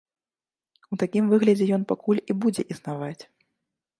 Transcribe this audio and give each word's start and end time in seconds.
У 0.95 0.97
такім 1.01 1.27
выглядзе 1.33 1.67
ён 1.77 1.85
пакуль 1.91 2.23
і 2.35 2.39
будзе 2.45 2.61
існаваць. 2.77 3.23